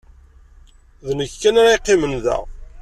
[1.07, 2.37] D nekk kan ara yeqqimen da.